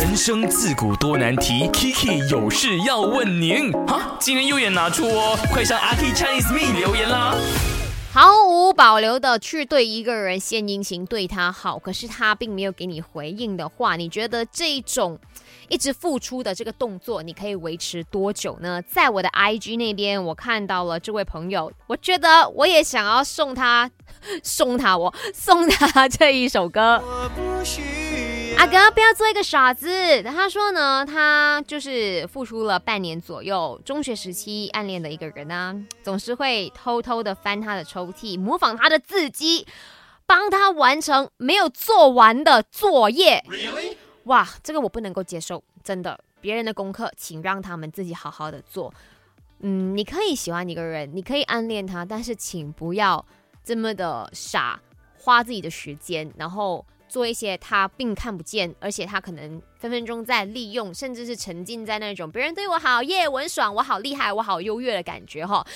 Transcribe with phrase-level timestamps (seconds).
[0.00, 3.72] 人生自古多难题，Kiki 有事要问您。
[3.84, 7.34] 哈，今天右眼拿出哦，快上阿 K Chinese Me 留言啦。
[8.12, 15.18] 毫无保留的去对一个人献殷勤，对他好，可是他并没有给你回应的话，你觉得这种
[15.68, 18.80] 一直付出的这个动作，你可以维持多久呢？
[18.82, 23.90] 在我的 IG 那边，我看到了这位朋友，我觉得我也想要送他，
[24.44, 27.02] 送他我送他这一首歌。
[27.04, 27.82] 我不需
[28.58, 30.20] 阿哥，不要做一个傻子。
[30.24, 39.64] 他说呢，他就是付出了半年左右，中学时期暗恋的一个人呢，总是会偷偷的翻他的抽屉，模仿他的字迹，
[40.26, 43.44] 帮他完成没有做完的作业。
[44.24, 46.18] 哇，这个我不能够接受，真的。
[46.40, 48.92] 别人的功课，请让他们自己好好的做。
[49.60, 53.24] 嗯，你可以喜欢一个人，你可以暗恋他，但是请不要
[53.62, 54.80] 这么的傻，
[55.16, 56.84] 花自己的时间，然后。
[57.08, 65.66] 做一些他并看不见，而且他可能分分钟在利用，甚至是沉浸在那种别人对我好耶，我很爽，我好厉害，我好优越的感觉哈。